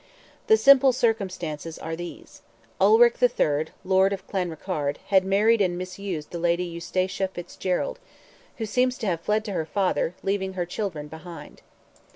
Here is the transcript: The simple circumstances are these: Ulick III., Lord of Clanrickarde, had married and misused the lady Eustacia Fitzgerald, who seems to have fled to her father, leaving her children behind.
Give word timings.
The 0.47 0.57
simple 0.57 0.93
circumstances 0.93 1.77
are 1.77 1.95
these: 1.95 2.41
Ulick 2.79 3.21
III., 3.21 3.67
Lord 3.83 4.13
of 4.13 4.25
Clanrickarde, 4.27 4.97
had 5.09 5.23
married 5.23 5.61
and 5.61 5.77
misused 5.77 6.31
the 6.31 6.39
lady 6.39 6.63
Eustacia 6.63 7.27
Fitzgerald, 7.27 7.99
who 8.57 8.65
seems 8.65 8.97
to 8.97 9.05
have 9.05 9.21
fled 9.21 9.45
to 9.45 9.51
her 9.51 9.63
father, 9.67 10.15
leaving 10.23 10.53
her 10.53 10.65
children 10.65 11.07
behind. 11.07 11.61